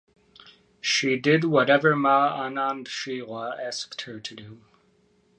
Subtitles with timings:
[0.81, 4.61] She did whatever Ma Anand Sheela asked her to do.